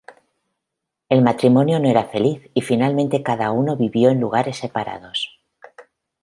[1.09, 5.39] El matrimonio no era feliz, y finalmente cada uno vivió en lugares separados.